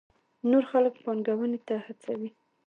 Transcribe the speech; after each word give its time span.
نور 0.49 0.63
خلک 0.71 0.93
پانګونې 1.03 1.59
ته 1.67 1.75
هڅوي. 1.85 2.29